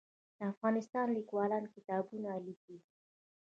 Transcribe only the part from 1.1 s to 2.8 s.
لیکوالان کتابونه لیکي